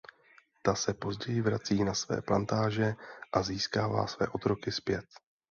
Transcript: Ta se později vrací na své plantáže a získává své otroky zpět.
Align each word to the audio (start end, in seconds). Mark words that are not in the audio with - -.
Ta 0.61 0.75
se 0.75 0.93
později 0.93 1.41
vrací 1.41 1.83
na 1.83 1.93
své 1.93 2.21
plantáže 2.21 2.93
a 3.33 3.43
získává 3.43 4.07
své 4.07 4.27
otroky 4.27 4.71
zpět. 4.71 5.05